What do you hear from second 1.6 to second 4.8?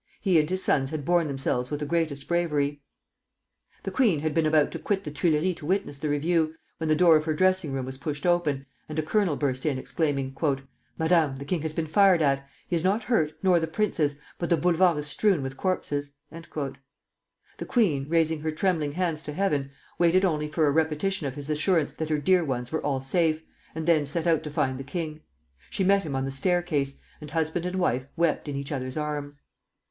with the greatest bravery. The queen had been about to